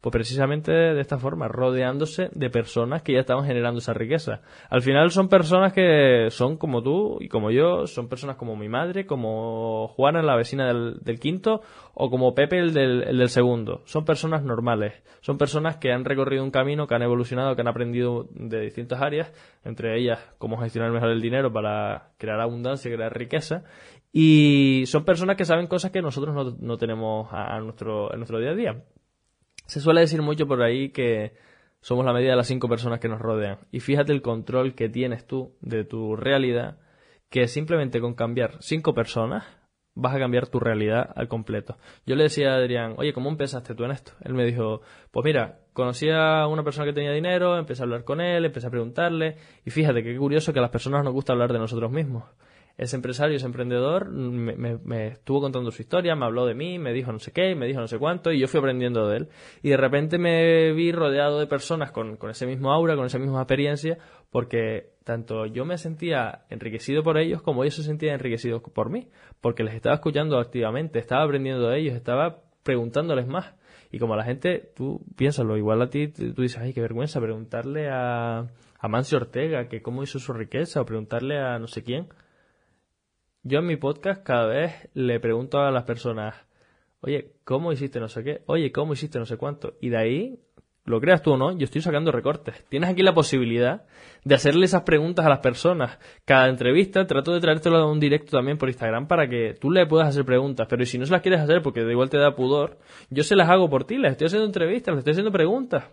Pues 0.00 0.12
precisamente 0.12 0.70
de 0.70 1.00
esta 1.00 1.18
forma, 1.18 1.48
rodeándose 1.48 2.28
de 2.32 2.50
personas 2.50 3.02
que 3.02 3.14
ya 3.14 3.20
estaban 3.20 3.44
generando 3.44 3.78
esa 3.78 3.94
riqueza. 3.94 4.42
Al 4.70 4.80
final 4.82 5.10
son 5.10 5.28
personas 5.28 5.72
que 5.72 6.28
son 6.30 6.56
como 6.56 6.84
tú 6.84 7.18
y 7.20 7.28
como 7.28 7.50
yo, 7.50 7.88
son 7.88 8.08
personas 8.08 8.36
como 8.36 8.54
mi 8.54 8.68
madre, 8.68 9.06
como 9.06 9.88
Juana, 9.88 10.22
la 10.22 10.36
vecina 10.36 10.72
del, 10.72 11.18
quinto, 11.18 11.62
o 11.94 12.10
como 12.10 12.32
Pepe, 12.32 12.58
el 12.60 12.72
del, 12.72 13.02
el 13.08 13.18
del 13.18 13.28
segundo. 13.28 13.82
Son 13.86 14.04
personas 14.04 14.44
normales, 14.44 15.02
son 15.20 15.36
personas 15.36 15.78
que 15.78 15.90
han 15.90 16.04
recorrido 16.04 16.44
un 16.44 16.52
camino, 16.52 16.86
que 16.86 16.94
han 16.94 17.02
evolucionado, 17.02 17.56
que 17.56 17.62
han 17.62 17.68
aprendido 17.68 18.28
de 18.30 18.60
distintas 18.60 19.02
áreas, 19.02 19.32
entre 19.64 19.98
ellas 19.98 20.20
cómo 20.38 20.58
gestionar 20.58 20.92
mejor 20.92 21.10
el 21.10 21.20
dinero 21.20 21.52
para 21.52 22.10
crear 22.18 22.40
abundancia, 22.40 22.94
crear 22.94 23.12
riqueza, 23.18 23.64
y 24.12 24.84
son 24.86 25.04
personas 25.04 25.36
que 25.36 25.44
saben 25.44 25.66
cosas 25.66 25.90
que 25.90 26.02
nosotros 26.02 26.34
no, 26.34 26.56
no 26.58 26.78
tenemos 26.78 27.28
a, 27.30 27.58
nuestro, 27.60 28.12
en 28.12 28.18
nuestro 28.18 28.38
día 28.38 28.50
a 28.50 28.54
día. 28.54 28.84
Se 29.66 29.80
suele 29.80 30.00
decir 30.00 30.22
mucho 30.22 30.46
por 30.46 30.62
ahí 30.62 30.90
que 30.90 31.34
somos 31.80 32.04
la 32.04 32.12
medida 32.12 32.30
de 32.30 32.36
las 32.36 32.48
cinco 32.48 32.68
personas 32.68 33.00
que 33.00 33.08
nos 33.08 33.20
rodean. 33.20 33.58
Y 33.70 33.80
fíjate 33.80 34.12
el 34.12 34.22
control 34.22 34.74
que 34.74 34.88
tienes 34.88 35.26
tú 35.26 35.54
de 35.60 35.84
tu 35.84 36.16
realidad, 36.16 36.78
que 37.28 37.46
simplemente 37.48 38.00
con 38.00 38.14
cambiar 38.14 38.56
cinco 38.60 38.94
personas 38.94 39.44
vas 39.94 40.14
a 40.14 40.18
cambiar 40.18 40.46
tu 40.46 40.60
realidad 40.60 41.12
al 41.14 41.28
completo. 41.28 41.76
Yo 42.06 42.14
le 42.14 42.24
decía 42.24 42.52
a 42.52 42.56
Adrián, 42.56 42.94
oye, 42.98 43.12
¿cómo 43.12 43.28
empezaste 43.28 43.74
tú 43.74 43.84
en 43.84 43.90
esto? 43.90 44.12
Él 44.22 44.32
me 44.32 44.46
dijo, 44.46 44.80
pues 45.10 45.24
mira, 45.24 45.58
conocí 45.72 46.08
a 46.08 46.46
una 46.46 46.62
persona 46.62 46.86
que 46.86 46.92
tenía 46.92 47.12
dinero, 47.12 47.58
empecé 47.58 47.82
a 47.82 47.84
hablar 47.84 48.04
con 48.04 48.20
él, 48.20 48.44
empecé 48.44 48.68
a 48.68 48.70
preguntarle, 48.70 49.36
y 49.66 49.70
fíjate 49.70 50.04
qué 50.04 50.16
curioso 50.16 50.52
que 50.52 50.60
a 50.60 50.62
las 50.62 50.70
personas 50.70 51.02
nos 51.04 51.12
gusta 51.12 51.32
hablar 51.32 51.52
de 51.52 51.58
nosotros 51.58 51.90
mismos 51.90 52.24
ese 52.78 52.94
empresario, 52.94 53.36
ese 53.36 53.44
emprendedor, 53.44 54.08
me, 54.08 55.08
estuvo 55.08 55.40
contando 55.40 55.72
su 55.72 55.82
historia, 55.82 56.14
me 56.14 56.24
habló 56.24 56.46
de 56.46 56.54
mí, 56.54 56.78
me 56.78 56.92
dijo 56.92 57.10
no 57.10 57.18
sé 57.18 57.32
qué, 57.32 57.56
me 57.56 57.66
dijo 57.66 57.80
no 57.80 57.88
sé 57.88 57.98
cuánto, 57.98 58.30
y 58.30 58.38
yo 58.38 58.46
fui 58.46 58.58
aprendiendo 58.58 59.08
de 59.08 59.16
él. 59.16 59.28
Y 59.62 59.70
de 59.70 59.76
repente 59.76 60.16
me 60.16 60.72
vi 60.72 60.92
rodeado 60.92 61.40
de 61.40 61.48
personas 61.48 61.90
con, 61.90 62.16
con 62.16 62.30
ese 62.30 62.46
mismo 62.46 62.72
aura, 62.72 62.94
con 62.94 63.04
esa 63.04 63.18
misma 63.18 63.40
experiencia, 63.40 63.98
porque 64.30 64.92
tanto 65.02 65.46
yo 65.46 65.64
me 65.64 65.76
sentía 65.76 66.44
enriquecido 66.50 67.02
por 67.02 67.18
ellos 67.18 67.42
como 67.42 67.64
ellos 67.64 67.74
se 67.74 67.82
sentían 67.82 68.14
enriquecidos 68.14 68.62
por 68.62 68.90
mí, 68.90 69.08
porque 69.40 69.64
les 69.64 69.74
estaba 69.74 69.96
escuchando 69.96 70.38
activamente, 70.38 71.00
estaba 71.00 71.24
aprendiendo 71.24 71.68
de 71.68 71.80
ellos, 71.80 71.96
estaba 71.96 72.42
preguntándoles 72.62 73.26
más. 73.26 73.56
Y 73.90 73.98
como 73.98 74.14
la 74.14 74.22
gente, 74.22 74.70
tú 74.76 75.00
piénsalo, 75.16 75.56
igual 75.56 75.82
a 75.82 75.90
ti, 75.90 76.06
tú 76.08 76.42
dices, 76.42 76.58
ay, 76.58 76.72
qué 76.72 76.80
vergüenza 76.80 77.20
preguntarle 77.20 77.88
a, 77.90 78.46
a 78.78 78.88
Mancio 78.88 79.18
Ortega 79.18 79.66
que 79.66 79.82
cómo 79.82 80.04
hizo 80.04 80.20
su 80.20 80.32
riqueza 80.32 80.80
o 80.80 80.84
preguntarle 80.84 81.38
a 81.38 81.58
no 81.58 81.66
sé 81.66 81.82
quién. 81.82 82.06
Yo 83.48 83.60
en 83.60 83.66
mi 83.66 83.76
podcast 83.76 84.22
cada 84.22 84.46
vez 84.46 84.90
le 84.92 85.20
pregunto 85.20 85.58
a 85.58 85.70
las 85.70 85.84
personas, 85.84 86.34
oye, 87.00 87.32
¿cómo 87.44 87.72
hiciste 87.72 87.98
no 87.98 88.06
sé 88.06 88.22
qué? 88.22 88.42
Oye, 88.44 88.70
¿cómo 88.72 88.92
hiciste 88.92 89.18
no 89.18 89.24
sé 89.24 89.38
cuánto? 89.38 89.72
Y 89.80 89.88
de 89.88 89.96
ahí, 89.96 90.38
lo 90.84 91.00
creas 91.00 91.22
tú 91.22 91.32
o 91.32 91.38
no, 91.38 91.56
yo 91.56 91.64
estoy 91.64 91.80
sacando 91.80 92.12
recortes. 92.12 92.62
Tienes 92.68 92.90
aquí 92.90 93.02
la 93.02 93.14
posibilidad 93.14 93.86
de 94.22 94.34
hacerle 94.34 94.66
esas 94.66 94.82
preguntas 94.82 95.24
a 95.24 95.30
las 95.30 95.38
personas. 95.38 95.98
Cada 96.26 96.50
entrevista 96.50 97.06
trato 97.06 97.32
de 97.32 97.40
traértelo 97.40 97.78
a 97.78 97.90
un 97.90 98.00
directo 98.00 98.36
también 98.36 98.58
por 98.58 98.68
Instagram 98.68 99.08
para 99.08 99.26
que 99.30 99.54
tú 99.58 99.70
le 99.70 99.86
puedas 99.86 100.08
hacer 100.08 100.26
preguntas. 100.26 100.66
Pero 100.68 100.84
si 100.84 100.98
no 100.98 101.06
se 101.06 101.12
las 101.12 101.22
quieres 101.22 101.40
hacer 101.40 101.62
porque 101.62 101.84
de 101.84 101.92
igual 101.92 102.10
te 102.10 102.18
da 102.18 102.36
pudor, 102.36 102.76
yo 103.08 103.22
se 103.22 103.34
las 103.34 103.48
hago 103.48 103.70
por 103.70 103.84
ti, 103.84 103.96
les 103.96 104.12
estoy 104.12 104.26
haciendo 104.26 104.44
entrevistas, 104.44 104.92
les 104.92 104.98
estoy 104.98 105.12
haciendo 105.12 105.32
preguntas. 105.32 105.84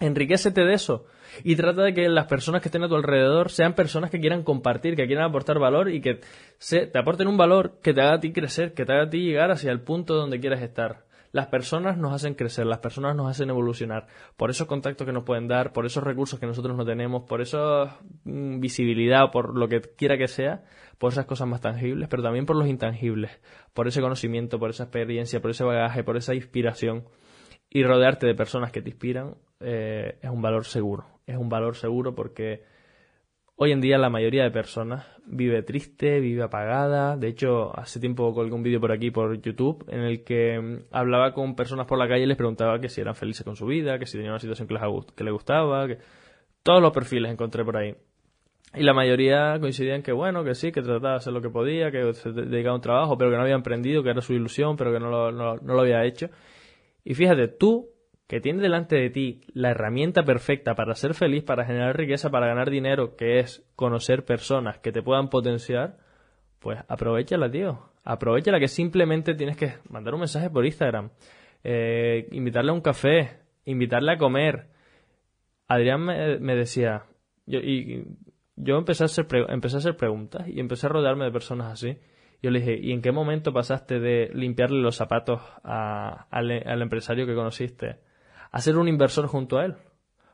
Enriquecete 0.00 0.64
de 0.64 0.72
eso. 0.72 1.04
Y 1.44 1.56
trata 1.56 1.82
de 1.82 1.94
que 1.94 2.08
las 2.08 2.26
personas 2.26 2.62
que 2.62 2.68
estén 2.68 2.82
a 2.82 2.88
tu 2.88 2.96
alrededor 2.96 3.50
sean 3.50 3.74
personas 3.74 4.10
que 4.10 4.18
quieran 4.18 4.42
compartir, 4.42 4.96
que 4.96 5.06
quieran 5.06 5.26
aportar 5.26 5.58
valor 5.58 5.90
y 5.90 6.00
que 6.00 6.20
se, 6.58 6.86
te 6.86 6.98
aporten 6.98 7.28
un 7.28 7.36
valor 7.36 7.78
que 7.82 7.92
te 7.92 8.00
haga 8.00 8.14
a 8.14 8.20
ti 8.20 8.32
crecer, 8.32 8.72
que 8.72 8.86
te 8.86 8.92
haga 8.92 9.04
a 9.04 9.10
ti 9.10 9.18
llegar 9.18 9.50
hacia 9.50 9.70
el 9.70 9.82
punto 9.82 10.14
donde 10.14 10.40
quieras 10.40 10.62
estar. 10.62 11.04
Las 11.32 11.46
personas 11.46 11.96
nos 11.96 12.12
hacen 12.12 12.34
crecer, 12.34 12.66
las 12.66 12.78
personas 12.78 13.14
nos 13.14 13.30
hacen 13.30 13.50
evolucionar. 13.50 14.08
Por 14.36 14.50
esos 14.50 14.66
contactos 14.66 15.06
que 15.06 15.12
nos 15.12 15.22
pueden 15.22 15.46
dar, 15.46 15.72
por 15.72 15.86
esos 15.86 16.02
recursos 16.02 16.40
que 16.40 16.46
nosotros 16.46 16.76
no 16.76 16.84
tenemos, 16.84 17.22
por 17.28 17.40
esa 17.40 17.98
mm, 18.24 18.58
visibilidad, 18.58 19.30
por 19.30 19.56
lo 19.56 19.68
que 19.68 19.80
quiera 19.80 20.18
que 20.18 20.26
sea, 20.26 20.64
por 20.98 21.12
esas 21.12 21.26
cosas 21.26 21.46
más 21.46 21.60
tangibles, 21.60 22.08
pero 22.08 22.22
también 22.22 22.46
por 22.46 22.56
los 22.56 22.66
intangibles, 22.66 23.30
por 23.74 23.86
ese 23.86 24.00
conocimiento, 24.00 24.58
por 24.58 24.70
esa 24.70 24.84
experiencia, 24.84 25.40
por 25.40 25.52
ese 25.52 25.62
bagaje, 25.62 26.02
por 26.02 26.16
esa 26.16 26.34
inspiración. 26.34 27.04
Y 27.68 27.84
rodearte 27.84 28.26
de 28.26 28.34
personas 28.34 28.72
que 28.72 28.82
te 28.82 28.90
inspiran 28.90 29.36
eh, 29.60 30.18
es 30.22 30.30
un 30.30 30.42
valor 30.42 30.64
seguro. 30.64 31.06
Es 31.26 31.36
un 31.36 31.48
valor 31.48 31.76
seguro 31.76 32.14
porque 32.14 32.62
hoy 33.56 33.72
en 33.72 33.80
día 33.80 33.98
la 33.98 34.08
mayoría 34.08 34.42
de 34.42 34.50
personas 34.50 35.06
vive 35.26 35.62
triste, 35.62 36.18
vive 36.20 36.42
apagada. 36.42 37.16
De 37.16 37.28
hecho, 37.28 37.78
hace 37.78 38.00
tiempo 38.00 38.34
colgué 38.34 38.54
un 38.54 38.62
vídeo 38.62 38.80
por 38.80 38.90
aquí, 38.90 39.10
por 39.10 39.40
YouTube, 39.40 39.84
en 39.88 40.00
el 40.00 40.24
que 40.24 40.58
mm, 40.58 40.94
hablaba 40.94 41.32
con 41.32 41.54
personas 41.54 41.86
por 41.86 41.98
la 41.98 42.08
calle 42.08 42.24
y 42.24 42.26
les 42.26 42.36
preguntaba 42.36 42.80
que 42.80 42.88
si 42.88 43.00
eran 43.00 43.14
felices 43.14 43.44
con 43.44 43.56
su 43.56 43.66
vida, 43.66 43.98
que 43.98 44.06
si 44.06 44.12
tenían 44.12 44.32
una 44.32 44.40
situación 44.40 44.66
que 44.66 44.74
les, 44.74 44.82
que 45.14 45.30
gustaba. 45.30 45.86
Que... 45.86 45.98
Todos 46.62 46.82
los 46.82 46.92
perfiles 46.92 47.30
encontré 47.30 47.64
por 47.64 47.76
ahí. 47.76 47.94
Y 48.74 48.82
la 48.82 48.94
mayoría 48.94 49.58
coincidían 49.60 50.02
que 50.02 50.12
bueno, 50.12 50.44
que 50.44 50.54
sí, 50.54 50.70
que 50.72 50.80
trataba 50.80 51.10
de 51.10 51.16
hacer 51.16 51.32
lo 51.32 51.42
que 51.42 51.50
podía, 51.50 51.90
que 51.90 52.14
se 52.14 52.30
dedicaba 52.30 52.72
a 52.72 52.76
un 52.76 52.80
trabajo, 52.80 53.18
pero 53.18 53.30
que 53.30 53.36
no 53.36 53.42
había 53.42 53.56
emprendido, 53.56 54.02
que 54.02 54.10
era 54.10 54.20
su 54.20 54.32
ilusión, 54.32 54.76
pero 54.76 54.92
que 54.92 55.00
no 55.00 55.10
lo, 55.10 55.32
no 55.32 55.56
lo 55.56 55.80
había 55.80 56.04
hecho. 56.04 56.30
Y 57.04 57.14
fíjate, 57.14 57.48
tú 57.48 57.88
que 58.30 58.40
tiene 58.40 58.62
delante 58.62 58.94
de 58.94 59.10
ti 59.10 59.40
la 59.54 59.72
herramienta 59.72 60.22
perfecta 60.22 60.76
para 60.76 60.94
ser 60.94 61.14
feliz, 61.14 61.42
para 61.42 61.64
generar 61.64 61.96
riqueza, 61.96 62.30
para 62.30 62.46
ganar 62.46 62.70
dinero, 62.70 63.16
que 63.16 63.40
es 63.40 63.68
conocer 63.74 64.24
personas 64.24 64.78
que 64.78 64.92
te 64.92 65.02
puedan 65.02 65.30
potenciar, 65.30 65.96
pues 66.60 66.78
aprovechala, 66.86 67.50
tío. 67.50 67.90
Aprovechala 68.04 68.60
que 68.60 68.68
simplemente 68.68 69.34
tienes 69.34 69.56
que 69.56 69.72
mandar 69.88 70.14
un 70.14 70.20
mensaje 70.20 70.48
por 70.48 70.64
Instagram, 70.64 71.10
eh, 71.64 72.28
invitarle 72.30 72.70
a 72.70 72.74
un 72.74 72.82
café, 72.82 73.40
invitarle 73.64 74.12
a 74.12 74.18
comer. 74.18 74.68
Adrián 75.66 76.04
me, 76.04 76.54
decía, 76.54 77.06
yo, 77.46 77.58
y 77.58 78.16
yo 78.54 78.78
empecé 78.78 79.02
a, 79.02 79.06
hacer 79.06 79.26
empecé 79.48 79.74
a 79.74 79.78
hacer 79.80 79.96
preguntas 79.96 80.46
y 80.46 80.60
empecé 80.60 80.86
a 80.86 80.90
rodearme 80.90 81.24
de 81.24 81.32
personas 81.32 81.72
así. 81.72 81.98
Yo 82.44 82.52
le 82.52 82.60
dije, 82.60 82.78
¿y 82.80 82.92
en 82.92 83.02
qué 83.02 83.10
momento 83.10 83.52
pasaste 83.52 83.98
de 83.98 84.30
limpiarle 84.32 84.80
los 84.80 84.94
zapatos 84.94 85.40
al 85.64 86.80
empresario 86.80 87.26
que 87.26 87.34
conociste 87.34 88.08
a 88.50 88.60
ser 88.60 88.76
un 88.78 88.88
inversor 88.88 89.26
junto 89.26 89.58
a 89.58 89.64
él. 89.64 89.74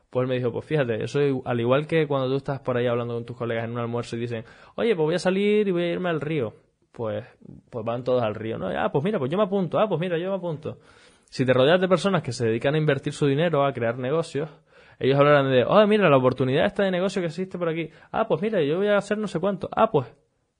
Pues 0.09 0.23
él 0.23 0.29
me 0.29 0.35
dijo, 0.35 0.51
pues 0.51 0.65
fíjate, 0.65 1.03
eso 1.03 1.19
al 1.45 1.59
igual 1.59 1.85
que 1.85 2.07
cuando 2.07 2.29
tú 2.29 2.37
estás 2.37 2.61
por 2.61 2.77
ahí 2.77 2.87
hablando 2.87 3.13
con 3.13 3.25
tus 3.25 3.35
colegas 3.35 3.65
en 3.65 3.71
un 3.71 3.79
almuerzo 3.79 4.15
y 4.15 4.19
dicen, 4.19 4.45
oye, 4.75 4.95
pues 4.95 5.05
voy 5.05 5.15
a 5.15 5.19
salir 5.19 5.67
y 5.67 5.71
voy 5.71 5.83
a 5.83 5.91
irme 5.91 6.09
al 6.09 6.21
río. 6.21 6.53
Pues, 6.93 7.25
pues 7.69 7.85
van 7.85 8.03
todos 8.03 8.23
al 8.23 8.33
río, 8.33 8.57
¿no? 8.57 8.67
Ah, 8.67 8.89
pues 8.91 9.03
mira, 9.03 9.19
pues 9.19 9.29
yo 9.29 9.37
me 9.37 9.43
apunto, 9.43 9.77
ah, 9.79 9.87
pues 9.87 9.99
mira, 9.99 10.17
yo 10.17 10.29
me 10.31 10.37
apunto. 10.37 10.79
Si 11.25 11.45
te 11.45 11.53
rodeas 11.53 11.79
de 11.81 11.87
personas 11.87 12.23
que 12.23 12.31
se 12.31 12.47
dedican 12.47 12.73
a 12.73 12.77
invertir 12.77 13.13
su 13.13 13.27
dinero, 13.27 13.65
a 13.65 13.73
crear 13.73 13.97
negocios, 13.97 14.49
Ellos 14.99 15.19
hablarán 15.19 15.51
de, 15.51 15.63
oh, 15.63 15.85
mira, 15.87 16.09
la 16.09 16.17
oportunidad 16.17 16.65
esta 16.65 16.83
de 16.83 16.91
negocio 16.91 17.21
que 17.21 17.27
existe 17.27 17.57
por 17.57 17.69
aquí. 17.69 17.89
Ah, 18.11 18.27
pues 18.27 18.41
mira, 18.41 18.63
yo 18.63 18.77
voy 18.77 18.87
a 18.87 18.97
hacer 18.97 19.17
no 19.17 19.27
sé 19.27 19.39
cuánto. 19.39 19.69
Ah, 19.71 19.91
pues. 19.91 20.07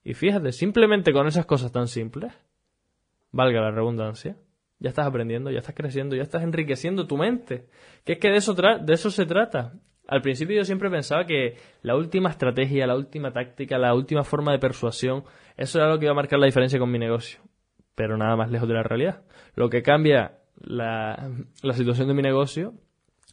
Y 0.04 0.14
fíjate, 0.14 0.52
simplemente 0.52 1.12
con 1.12 1.26
esas 1.26 1.44
cosas 1.44 1.72
tan 1.72 1.88
simples, 1.88 2.32
valga 3.32 3.60
la 3.60 3.70
redundancia, 3.72 4.36
ya 4.80 4.90
estás 4.90 5.06
aprendiendo, 5.06 5.50
ya 5.50 5.58
estás 5.58 5.74
creciendo, 5.74 6.14
ya 6.16 6.22
estás 6.22 6.42
enriqueciendo 6.42 7.06
tu 7.06 7.16
mente. 7.16 7.66
Que 8.04 8.14
es 8.14 8.18
que 8.18 8.30
de 8.30 8.36
eso, 8.36 8.54
de 8.54 8.94
eso 8.94 9.10
se 9.10 9.26
trata. 9.26 9.72
Al 10.06 10.22
principio 10.22 10.56
yo 10.56 10.64
siempre 10.64 10.90
pensaba 10.90 11.26
que 11.26 11.56
la 11.82 11.96
última 11.96 12.30
estrategia, 12.30 12.86
la 12.86 12.96
última 12.96 13.32
táctica, 13.32 13.76
la 13.76 13.94
última 13.94 14.24
forma 14.24 14.52
de 14.52 14.58
persuasión, 14.58 15.24
eso 15.56 15.78
era 15.78 15.88
lo 15.88 15.98
que 15.98 16.06
iba 16.06 16.12
a 16.12 16.16
marcar 16.16 16.38
la 16.38 16.46
diferencia 16.46 16.78
con 16.78 16.90
mi 16.90 16.98
negocio. 16.98 17.40
Pero 17.94 18.16
nada 18.16 18.36
más 18.36 18.50
lejos 18.50 18.68
de 18.68 18.74
la 18.74 18.82
realidad. 18.82 19.22
Lo 19.54 19.68
que 19.68 19.82
cambia 19.82 20.38
la, 20.60 21.30
la 21.62 21.72
situación 21.74 22.08
de 22.08 22.14
mi 22.14 22.22
negocio 22.22 22.74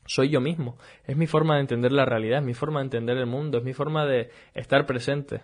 soy 0.06 0.30
yo 0.30 0.42
mismo. 0.42 0.78
Es 1.06 1.16
mi 1.16 1.28
forma 1.28 1.56
de 1.56 1.62
entender 1.62 1.92
la 1.92 2.06
realidad, 2.06 2.40
es 2.40 2.46
mi 2.46 2.54
forma 2.54 2.80
de 2.80 2.86
entender 2.86 3.18
el 3.18 3.26
mundo, 3.28 3.60
es 3.60 3.64
mi 3.64 3.74
forma 3.74 4.06
de 4.06 4.30
estar 4.54 4.86
presente. 4.86 5.42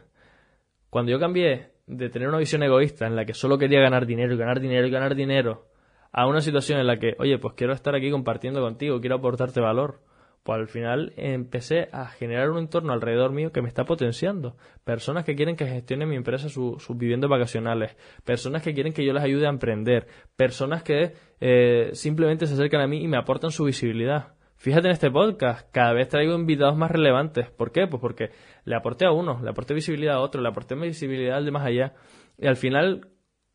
Cuando 0.89 1.11
yo 1.11 1.19
cambié 1.19 1.69
de 1.87 2.09
tener 2.09 2.27
una 2.27 2.37
visión 2.37 2.63
egoísta 2.63 3.07
en 3.07 3.15
la 3.15 3.25
que 3.25 3.33
solo 3.33 3.57
quería 3.57 3.81
ganar 3.81 4.05
dinero 4.05 4.37
ganar 4.37 4.59
dinero 4.59 4.89
ganar 4.89 5.15
dinero 5.15 5.70
a 6.11 6.27
una 6.27 6.41
situación 6.41 6.79
en 6.79 6.87
la 6.87 6.97
que, 6.97 7.15
oye, 7.19 7.37
pues 7.37 7.53
quiero 7.55 7.73
estar 7.73 7.95
aquí 7.95 8.11
compartiendo 8.11 8.61
contigo, 8.61 8.99
quiero 8.99 9.15
aportarte 9.15 9.61
valor, 9.61 10.01
pues 10.43 10.59
al 10.59 10.67
final 10.67 11.13
empecé 11.17 11.89
a 11.91 12.07
generar 12.07 12.49
un 12.49 12.57
entorno 12.57 12.93
alrededor 12.93 13.31
mío 13.31 13.51
que 13.51 13.61
me 13.61 13.67
está 13.67 13.85
potenciando. 13.85 14.57
Personas 14.83 15.23
que 15.23 15.35
quieren 15.35 15.55
que 15.55 15.67
gestione 15.67 16.05
mi 16.05 16.15
empresa 16.15 16.49
sus 16.49 16.97
viviendas 16.97 17.29
vacacionales, 17.29 17.95
personas 18.25 18.63
que 18.63 18.73
quieren 18.73 18.93
que 18.93 19.05
yo 19.05 19.13
les 19.13 19.23
ayude 19.23 19.45
a 19.45 19.49
emprender, 19.49 20.07
personas 20.35 20.83
que 20.83 21.13
eh, 21.39 21.91
simplemente 21.93 22.47
se 22.47 22.55
acercan 22.55 22.81
a 22.81 22.87
mí 22.87 23.03
y 23.03 23.07
me 23.07 23.17
aportan 23.17 23.51
su 23.51 23.65
visibilidad. 23.65 24.33
Fíjate 24.57 24.87
en 24.87 24.93
este 24.93 25.09
podcast, 25.09 25.71
cada 25.71 25.93
vez 25.93 26.07
traigo 26.07 26.35
invitados 26.35 26.77
más 26.77 26.91
relevantes. 26.91 27.49
¿Por 27.49 27.71
qué? 27.71 27.87
Pues 27.87 27.99
porque 27.99 28.29
le 28.63 28.75
aporté 28.75 29.05
a 29.05 29.11
uno, 29.11 29.39
le 29.43 29.49
aporté 29.49 29.73
visibilidad 29.73 30.15
a 30.15 30.19
otro, 30.19 30.39
le 30.39 30.49
aporté 30.49 30.75
visibilidad 30.75 31.37
al 31.37 31.45
de 31.45 31.51
más 31.51 31.65
allá. 31.65 31.93
Y 32.37 32.45
al 32.45 32.57
final, 32.57 33.07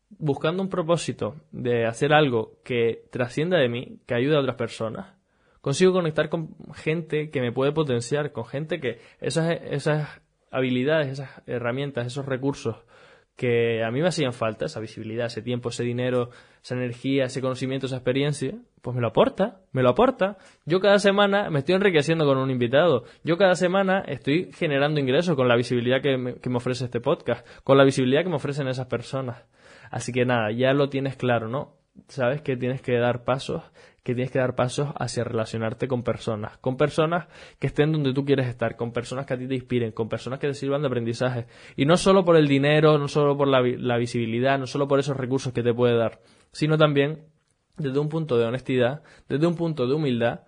buscando 0.09 0.63
un 0.63 0.69
propósito 0.69 1.35
de 1.51 1.85
hacer 1.85 2.13
algo 2.13 2.59
que 2.63 3.03
trascienda 3.11 3.57
de 3.57 3.69
mí, 3.69 3.99
que 4.05 4.15
ayude 4.15 4.35
a 4.35 4.39
otras 4.39 4.55
personas, 4.55 5.13
consigo 5.61 5.93
conectar 5.93 6.29
con 6.29 6.55
gente 6.73 7.29
que 7.29 7.41
me 7.41 7.51
puede 7.51 7.71
potenciar, 7.71 8.31
con 8.31 8.45
gente 8.45 8.79
que 8.79 8.99
esas, 9.19 9.59
esas 9.69 10.21
habilidades, 10.51 11.09
esas 11.09 11.41
herramientas, 11.45 12.07
esos 12.07 12.25
recursos 12.25 12.77
que 13.37 13.83
a 13.83 13.91
mí 13.91 14.01
me 14.01 14.07
hacían 14.07 14.33
falta, 14.33 14.65
esa 14.65 14.79
visibilidad, 14.79 15.27
ese 15.27 15.43
tiempo, 15.43 15.69
ese 15.69 15.83
dinero, 15.83 16.31
esa 16.63 16.73
energía, 16.73 17.25
ese 17.25 17.39
conocimiento, 17.39 17.85
esa 17.85 17.97
experiencia, 17.97 18.55
pues 18.81 18.95
me 18.95 19.01
lo 19.01 19.09
aporta, 19.09 19.61
me 19.73 19.83
lo 19.83 19.89
aporta. 19.89 20.37
Yo 20.65 20.79
cada 20.79 20.97
semana 20.97 21.51
me 21.51 21.59
estoy 21.59 21.75
enriqueciendo 21.75 22.25
con 22.25 22.39
un 22.39 22.49
invitado. 22.49 23.03
Yo 23.23 23.37
cada 23.37 23.53
semana 23.53 23.99
estoy 24.07 24.51
generando 24.53 24.99
ingresos 24.99 25.35
con 25.35 25.47
la 25.47 25.55
visibilidad 25.55 26.01
que 26.01 26.17
me, 26.17 26.35
que 26.35 26.49
me 26.49 26.57
ofrece 26.57 26.85
este 26.85 26.99
podcast, 26.99 27.47
con 27.63 27.77
la 27.77 27.83
visibilidad 27.83 28.23
que 28.23 28.29
me 28.29 28.37
ofrecen 28.37 28.67
esas 28.69 28.87
personas. 28.87 29.43
Así 29.91 30.11
que 30.11 30.25
nada, 30.25 30.51
ya 30.51 30.73
lo 30.73 30.89
tienes 30.89 31.15
claro, 31.15 31.47
¿no? 31.47 31.75
Sabes 32.07 32.41
que 32.41 32.55
tienes 32.57 32.81
que 32.81 32.97
dar 32.97 33.23
pasos 33.23 33.63
que 34.07 34.15
tienes 34.15 34.31
que 34.31 34.39
dar 34.39 34.55
pasos 34.55 34.87
hacia 34.97 35.25
relacionarte 35.25 35.89
con 35.89 36.01
personas, 36.01 36.57
con 36.59 36.77
personas 36.77 37.27
que 37.59 37.67
estén 37.67 37.91
donde 37.91 38.13
tú 38.13 38.23
quieres 38.23 38.47
estar, 38.47 38.77
con 38.77 38.93
personas 38.93 39.25
que 39.25 39.33
a 39.33 39.37
ti 39.37 39.49
te 39.49 39.55
inspiren, 39.55 39.91
con 39.91 40.07
personas 40.07 40.39
que 40.39 40.47
te 40.47 40.53
sirvan 40.53 40.81
de 40.81 40.87
aprendizaje. 40.87 41.45
Y 41.75 41.85
no 41.85 41.97
solo 41.97 42.23
por 42.23 42.37
el 42.37 42.47
dinero, 42.47 42.97
no 42.97 43.09
solo 43.09 43.35
por 43.35 43.49
la, 43.49 43.97
visibilidad, 43.97 44.57
no 44.57 44.65
solo 44.65 44.87
por 44.87 44.99
esos 44.99 45.17
recursos 45.17 45.51
que 45.51 45.61
te 45.61 45.73
puede 45.73 45.97
dar, 45.97 46.21
sino 46.53 46.77
también 46.77 47.25
desde 47.75 47.99
un 47.99 48.07
punto 48.07 48.37
de 48.37 48.45
honestidad, 48.45 49.03
desde 49.27 49.45
un 49.45 49.57
punto 49.57 49.85
de 49.85 49.95
humildad, 49.95 50.43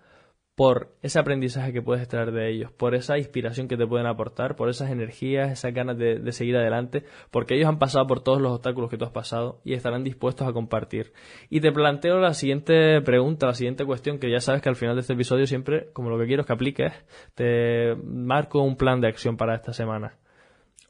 por 0.60 0.92
ese 1.00 1.18
aprendizaje 1.18 1.72
que 1.72 1.80
puedes 1.80 2.02
extraer 2.02 2.32
de 2.32 2.50
ellos, 2.50 2.70
por 2.70 2.94
esa 2.94 3.16
inspiración 3.16 3.66
que 3.66 3.78
te 3.78 3.86
pueden 3.86 4.06
aportar, 4.06 4.56
por 4.56 4.68
esas 4.68 4.90
energías, 4.90 5.50
esas 5.50 5.72
ganas 5.72 5.96
de, 5.96 6.32
seguir 6.32 6.54
adelante, 6.54 7.06
porque 7.30 7.54
ellos 7.54 7.66
han 7.66 7.78
pasado 7.78 8.06
por 8.06 8.22
todos 8.22 8.42
los 8.42 8.52
obstáculos 8.52 8.90
que 8.90 8.98
tú 8.98 9.06
has 9.06 9.10
pasado 9.10 9.62
y 9.64 9.72
estarán 9.72 10.04
dispuestos 10.04 10.46
a 10.46 10.52
compartir. 10.52 11.14
Y 11.48 11.62
te 11.62 11.72
planteo 11.72 12.20
la 12.20 12.34
siguiente 12.34 13.00
pregunta, 13.00 13.46
la 13.46 13.54
siguiente 13.54 13.86
cuestión, 13.86 14.18
que 14.18 14.30
ya 14.30 14.40
sabes 14.40 14.60
que 14.60 14.68
al 14.68 14.76
final 14.76 14.96
de 14.96 15.00
este 15.00 15.14
episodio 15.14 15.46
siempre, 15.46 15.88
como 15.94 16.10
lo 16.10 16.18
que 16.18 16.26
quiero 16.26 16.42
es 16.42 16.46
que 16.46 16.52
apliques, 16.52 16.92
te 17.34 17.96
marco 18.04 18.60
un 18.60 18.76
plan 18.76 19.00
de 19.00 19.08
acción 19.08 19.38
para 19.38 19.54
esta 19.54 19.72
semana. 19.72 20.18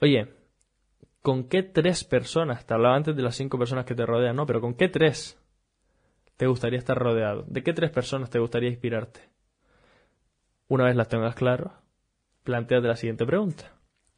Oye, 0.01 0.33
¿con 1.23 1.49
qué 1.49 1.63
tres 1.63 2.03
personas, 2.03 2.67
te 2.67 2.75
hablaba 2.75 2.97
antes 2.97 3.15
de 3.15 3.23
las 3.23 3.37
cinco 3.37 3.57
personas 3.57 3.85
que 3.85 3.95
te 3.95 4.05
rodean, 4.05 4.35
no, 4.35 4.47
pero 4.47 4.61
¿con 4.61 4.75
qué 4.75 4.89
tres 4.89 5.41
te 6.37 6.49
gustaría 6.49 6.81
estar 6.81 6.99
rodeado? 6.99 7.45
¿De 7.47 7.63
qué 7.63 7.73
tres 7.73 7.93
personas 7.93 8.31
te 8.31 8.41
gustaría 8.41 8.69
inspirarte? 8.69 9.30
Una 10.71 10.85
vez 10.85 10.95
las 10.95 11.09
tengas 11.09 11.35
claras, 11.35 11.73
planteate 12.45 12.87
la 12.87 12.95
siguiente 12.95 13.27
pregunta. 13.27 13.73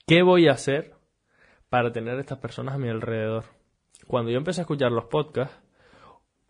¿Qué 0.07 0.21
voy 0.23 0.49
a 0.49 0.53
hacer 0.53 0.93
para 1.71 1.93
tener 1.93 2.19
estas 2.19 2.41
personas 2.41 2.75
a 2.75 2.79
mi 2.79 2.91
alrededor? 2.91 3.45
Cuando 4.07 4.31
yo 4.31 4.37
empecé 4.37 4.61
a 4.61 4.65
escuchar 4.65 4.93
los 4.93 5.07
podcasts, 5.07 5.57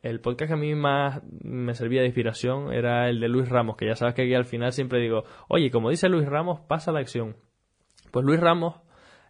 el 0.03 0.21
podcast 0.21 0.49
que 0.49 0.55
a 0.55 0.57
mí 0.57 0.75
más 0.75 1.23
me 1.45 1.77
servía 1.77 2.01
de 2.01 2.09
inspiración 2.09 2.73
era 2.73 3.09
el 3.09 3.21
de 3.21 3.29
Luis 3.29 3.49
Ramos, 3.49 3.77
que 3.77 3.87
ya 3.87 3.95
sabes 3.95 4.17
que 4.17 4.23
aquí 4.23 4.35
al 4.35 4.45
final 4.45 4.73
siempre 4.73 4.99
digo, 4.99 5.23
oye, 5.47 5.71
como 5.71 5.89
dice 5.89 6.09
Luis 6.09 6.27
Ramos, 6.27 6.59
pasa 6.63 6.91
la 6.91 6.99
acción. 6.99 7.37
Pues 8.11 8.27
Luis 8.27 8.41
Ramos 8.41 8.81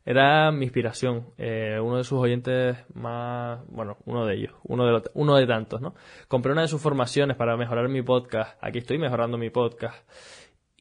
era 0.07 0.50
mi 0.52 0.64
inspiración, 0.64 1.35
eh, 1.37 1.79
uno 1.81 1.99
de 1.99 2.05
sus 2.05 2.19
oyentes 2.19 2.79
más, 2.95 3.61
bueno, 3.69 3.99
uno 4.07 4.25
de 4.25 4.37
ellos, 4.37 4.55
uno 4.64 4.87
de, 4.87 5.02
uno 5.12 5.37
de 5.37 5.47
tantos, 5.47 5.83
¿no? 5.83 5.95
Compré 6.29 6.52
una 6.52 6.62
de 6.62 6.69
sus 6.69 6.81
formaciones 6.81 7.37
para 7.37 7.59
mejorar 7.59 7.91
mi 7.91 8.00
podcast, 8.02 8.57
aquí 8.62 8.79
estoy 8.79 8.99
mejorando 8.99 9.37
mi 9.37 9.50
podcast, 9.50 10.02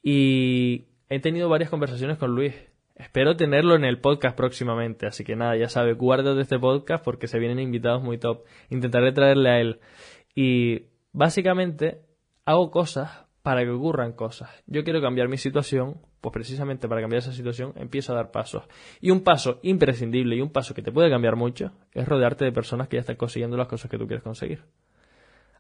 y 0.04 0.86
he 1.10 1.20
tenido 1.20 1.50
varias 1.50 1.70
conversaciones 1.70 2.18
con 2.18 2.34
Luis. 2.36 2.54
Espero 2.96 3.36
tenerlo 3.36 3.76
en 3.76 3.84
el 3.84 4.00
podcast 4.00 4.38
próximamente, 4.38 5.08
así 5.08 5.24
que 5.24 5.36
nada, 5.36 5.56
ya 5.56 5.70
sabe, 5.70 5.96
de 5.96 6.42
este 6.42 6.60
podcast 6.60 7.04
porque 7.04 7.28
se 7.28 7.40
vienen 7.40 7.60
invitados 7.60 8.04
muy 8.04 8.18
top. 8.18 8.44
Intentaré 8.70 9.12
traerle 9.12 9.50
a 9.50 9.60
él. 9.60 9.80
Y 10.36 10.86
básicamente 11.12 12.02
hago 12.46 12.72
cosas 12.72 13.26
para 13.42 13.64
que 13.64 13.70
ocurran 13.70 14.14
cosas. 14.14 14.50
Yo 14.68 14.84
quiero 14.84 15.02
cambiar 15.02 15.30
mi 15.30 15.38
situación, 15.38 15.98
pues 16.22 16.32
precisamente 16.32 16.88
para 16.88 17.02
cambiar 17.02 17.20
esa 17.20 17.34
situación 17.34 17.74
empiezo 17.76 18.14
a 18.14 18.16
dar 18.16 18.32
pasos. 18.32 18.64
Y 19.00 19.10
un 19.10 19.24
paso 19.24 19.60
imprescindible 19.64 20.36
y 20.36 20.42
un 20.42 20.52
paso 20.52 20.76
que 20.76 20.84
te 20.84 20.92
puede 20.92 21.10
cambiar 21.10 21.36
mucho 21.36 21.72
es 21.94 22.08
rodearte 22.08 22.46
de 22.46 22.52
personas 22.52 22.88
que 22.88 22.98
ya 22.98 23.02
están 23.02 23.16
consiguiendo 23.16 23.58
las 23.58 23.68
cosas 23.68 23.90
que 23.90 23.98
tú 23.98 24.06
quieres 24.06 24.24
conseguir. 24.24 24.62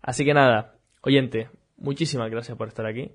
Así 0.02 0.26
que 0.26 0.34
nada, 0.34 0.76
oyente, 1.02 1.50
muchísimas 1.78 2.30
gracias 2.30 2.56
por 2.56 2.68
estar 2.68 2.86
aquí 2.86 3.12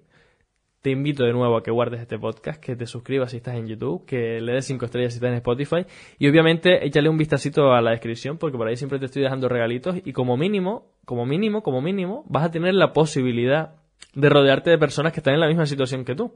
te 0.87 0.93
invito 0.93 1.25
de 1.25 1.33
nuevo 1.33 1.57
a 1.57 1.65
que 1.65 1.73
guardes 1.73 2.01
este 2.01 2.17
podcast, 2.17 2.63
que 2.63 2.77
te 2.77 2.87
suscribas 2.87 3.33
si 3.33 3.39
estás 3.39 3.57
en 3.57 3.67
YouTube, 3.67 4.07
que 4.07 4.41
le 4.41 4.53
des 4.53 4.67
5 4.67 4.85
estrellas 4.85 5.15
si 5.15 5.17
estás 5.17 5.31
en 5.31 5.35
Spotify 5.39 5.85
y 6.17 6.29
obviamente 6.29 6.87
échale 6.87 7.09
un 7.09 7.19
vistacito 7.19 7.73
a 7.73 7.81
la 7.81 7.91
descripción 7.91 8.39
porque 8.39 8.57
por 8.57 8.69
ahí 8.69 8.77
siempre 8.77 9.01
te 9.01 9.07
estoy 9.07 9.23
dejando 9.23 9.49
regalitos 9.49 9.97
y 10.05 10.13
como 10.13 10.37
mínimo, 10.37 10.93
como 11.05 11.27
mínimo, 11.27 11.65
como 11.65 11.83
mínimo, 11.83 12.25
vas 12.29 12.45
a 12.45 12.53
tener 12.53 12.75
la 12.75 12.93
posibilidad 12.93 13.81
de 14.15 14.29
rodearte 14.29 14.71
de 14.71 14.79
personas 14.79 15.13
que 15.13 15.19
están 15.19 15.35
en 15.35 15.41
la 15.41 15.49
misma 15.49 15.67
situación 15.67 16.05
que 16.05 16.15
tú 16.15 16.33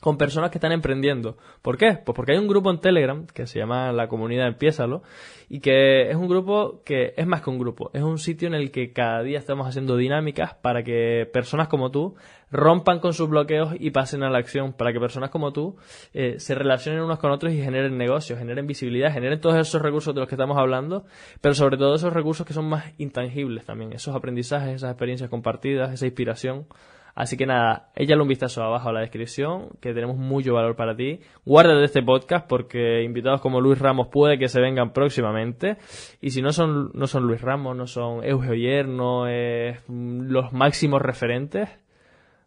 con 0.00 0.16
personas 0.16 0.50
que 0.50 0.58
están 0.58 0.72
emprendiendo. 0.72 1.36
¿Por 1.62 1.76
qué? 1.76 1.98
Pues 2.04 2.16
porque 2.16 2.32
hay 2.32 2.38
un 2.38 2.48
grupo 2.48 2.70
en 2.70 2.80
Telegram 2.80 3.26
que 3.26 3.46
se 3.46 3.58
llama 3.58 3.92
la 3.92 4.08
comunidad 4.08 4.48
Empiézalo 4.48 5.02
y 5.48 5.60
que 5.60 6.10
es 6.10 6.16
un 6.16 6.28
grupo 6.28 6.82
que 6.84 7.12
es 7.16 7.26
más 7.26 7.42
que 7.42 7.50
un 7.50 7.58
grupo, 7.58 7.90
es 7.92 8.02
un 8.02 8.18
sitio 8.18 8.48
en 8.48 8.54
el 8.54 8.70
que 8.70 8.92
cada 8.92 9.22
día 9.22 9.38
estamos 9.38 9.66
haciendo 9.66 9.96
dinámicas 9.96 10.54
para 10.54 10.82
que 10.82 11.28
personas 11.32 11.68
como 11.68 11.90
tú 11.90 12.14
rompan 12.50 12.98
con 12.98 13.12
sus 13.12 13.28
bloqueos 13.28 13.74
y 13.78 13.90
pasen 13.90 14.22
a 14.22 14.30
la 14.30 14.38
acción, 14.38 14.72
para 14.72 14.92
que 14.92 15.00
personas 15.00 15.30
como 15.30 15.52
tú 15.52 15.76
eh, 16.12 16.36
se 16.38 16.54
relacionen 16.54 17.02
unos 17.02 17.18
con 17.18 17.30
otros 17.30 17.52
y 17.52 17.62
generen 17.62 17.96
negocios, 17.96 18.38
generen 18.38 18.66
visibilidad, 18.66 19.12
generen 19.12 19.40
todos 19.40 19.56
esos 19.56 19.80
recursos 19.82 20.14
de 20.14 20.20
los 20.20 20.28
que 20.28 20.34
estamos 20.34 20.58
hablando, 20.58 21.04
pero 21.40 21.54
sobre 21.54 21.76
todo 21.76 21.94
esos 21.94 22.12
recursos 22.12 22.46
que 22.46 22.52
son 22.52 22.68
más 22.68 22.92
intangibles 22.98 23.64
también, 23.64 23.92
esos 23.92 24.14
aprendizajes, 24.14 24.76
esas 24.76 24.90
experiencias 24.90 25.30
compartidas, 25.30 25.92
esa 25.92 26.06
inspiración. 26.06 26.66
Así 27.14 27.36
que 27.36 27.46
nada, 27.46 27.90
échale 27.94 28.22
un 28.22 28.28
vistazo 28.28 28.62
abajo 28.62 28.88
a 28.88 28.92
la 28.92 29.00
descripción, 29.00 29.70
que 29.80 29.92
tenemos 29.92 30.16
mucho 30.16 30.54
valor 30.54 30.76
para 30.76 30.96
ti. 30.96 31.20
Guárdate 31.44 31.84
este 31.84 32.02
podcast 32.02 32.46
porque 32.46 33.02
invitados 33.02 33.40
como 33.40 33.60
Luis 33.60 33.78
Ramos 33.78 34.08
puede 34.08 34.38
que 34.38 34.48
se 34.48 34.60
vengan 34.60 34.92
próximamente. 34.92 35.76
Y 36.20 36.30
si 36.30 36.42
no 36.42 36.52
son, 36.52 36.90
no 36.94 37.06
son 37.06 37.24
Luis 37.26 37.40
Ramos, 37.40 37.76
no 37.76 37.86
son 37.86 38.24
Eugeo 38.24 38.84
no 38.84 39.26
es 39.28 39.78
los 39.88 40.52
máximos 40.52 41.02
referentes, 41.02 41.68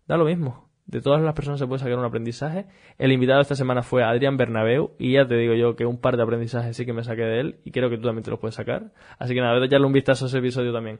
da 0.08 0.18
lo 0.18 0.26
mismo. 0.26 0.70
De 0.86 1.02
todas 1.02 1.22
las 1.22 1.34
personas 1.34 1.60
se 1.60 1.68
puede 1.68 1.80
sacar 1.80 1.98
un 1.98 2.06
aprendizaje. 2.06 2.66
El 2.98 3.12
invitado 3.12 3.42
esta 3.42 3.56
semana 3.56 3.84
fue 3.84 4.04
Adrián 4.04 4.36
Bernabeu 4.36 4.92
y 5.00 5.14
ya 5.14 5.26
te 5.26 5.36
digo 5.36 5.54
yo 5.54 5.76
que 5.76 5.86
un 5.86 5.98
par 5.98 6.18
de 6.18 6.24
aprendizajes 6.24 6.76
sí 6.76 6.86
que 6.86 6.94
me 6.94 7.04
saqué 7.04 7.22
de 7.22 7.40
él 7.40 7.56
y 7.64 7.72
creo 7.72 7.90
que 7.90 7.98
tú 7.98 8.04
también 8.04 8.24
te 8.24 8.32
los 8.32 8.40
puedes 8.40 8.56
sacar. 8.56 8.92
Así 9.18 9.34
que 9.34 9.42
nada, 9.42 9.64
echarle 9.66 9.88
un 9.88 9.94
vistazo 9.94 10.26
a 10.26 10.28
ese 10.28 10.40
episodio 10.40 10.74
también. 10.74 11.00